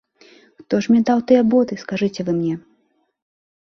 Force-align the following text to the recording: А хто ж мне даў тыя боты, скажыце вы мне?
А 0.23 0.59
хто 0.63 0.79
ж 0.85 0.93
мне 0.93 1.03
даў 1.11 1.23
тыя 1.33 1.41
боты, 1.53 1.73
скажыце 1.85 2.19
вы 2.31 2.39
мне? 2.43 2.53